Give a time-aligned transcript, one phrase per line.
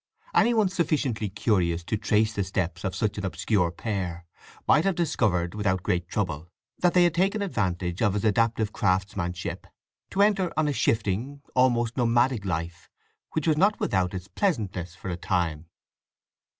[0.33, 4.25] Any one sufficiently curious to trace the steps of such an obscure pair
[4.67, 9.67] might have discovered without great trouble that they had taken advantage of his adaptive craftsmanship
[10.09, 12.89] to enter on a shifting, almost nomadic, life,
[13.33, 15.67] which was not without its pleasantness for a time.